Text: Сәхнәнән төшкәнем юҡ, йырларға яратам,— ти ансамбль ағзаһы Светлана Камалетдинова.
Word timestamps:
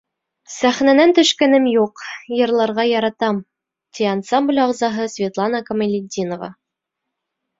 Сәхнәнән 0.51 1.11
төшкәнем 1.17 1.65
юҡ, 1.71 2.01
йырларға 2.37 2.85
яратам,— 2.91 3.37
ти 3.97 4.07
ансамбль 4.13 4.61
ағзаһы 4.63 5.07
Светлана 5.17 5.63
Камалетдинова. 5.69 6.49